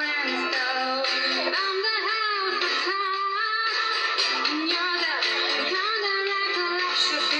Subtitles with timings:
[0.00, 1.04] Thank
[7.34, 7.39] you.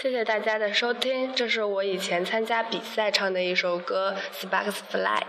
[0.00, 4.14] 谢谢大家的收听，这是我以前参加比赛唱的一首歌
[4.46, 5.20] 《Sparks Fly》。